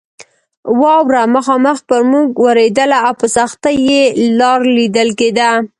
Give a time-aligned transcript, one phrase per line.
[0.81, 3.77] واوره مخامخ پر موږ ورېدله او په سختۍ
[4.39, 5.51] لار لیدل کېده.